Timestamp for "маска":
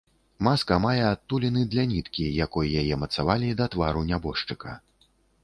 0.45-0.77